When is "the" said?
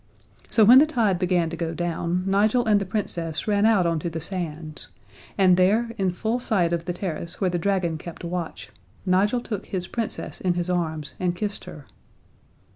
0.79-0.87, 2.81-2.87, 4.09-4.19, 6.85-6.93, 7.51-7.59